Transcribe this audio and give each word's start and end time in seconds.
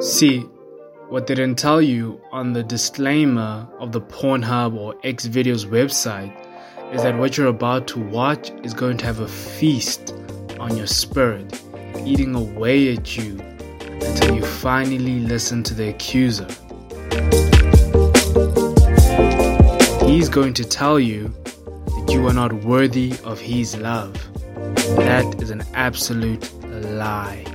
See, 0.00 0.40
what 1.08 1.26
they 1.26 1.34
didn't 1.34 1.58
tell 1.58 1.82
you 1.82 2.20
on 2.30 2.52
the 2.52 2.62
disclaimer 2.62 3.68
of 3.78 3.92
the 3.92 4.00
Pornhub 4.00 4.74
or 4.74 4.94
Xvideos 5.02 5.66
website 5.66 6.32
is 6.94 7.02
that 7.02 7.16
what 7.18 7.36
you're 7.36 7.48
about 7.48 7.86
to 7.88 8.00
watch 8.00 8.50
is 8.62 8.74
going 8.74 8.96
to 8.98 9.06
have 9.06 9.20
a 9.20 9.28
feast 9.28 10.14
on 10.58 10.76
your 10.76 10.86
spirit, 10.86 11.62
eating 12.04 12.34
away 12.34 12.94
at 12.94 13.16
you 13.16 13.38
until 14.02 14.36
you 14.36 14.44
finally 14.44 15.20
listen 15.20 15.62
to 15.64 15.74
the 15.74 15.88
accuser. 15.88 16.46
He's 20.06 20.28
going 20.28 20.54
to 20.54 20.64
tell 20.64 20.98
you 20.98 21.28
that 21.46 22.06
you 22.10 22.26
are 22.26 22.34
not 22.34 22.52
worthy 22.64 23.14
of 23.24 23.38
his 23.40 23.76
love. 23.76 24.14
That 24.96 25.42
is 25.42 25.50
an 25.50 25.62
absolute 25.74 26.52
lie. 26.64 27.49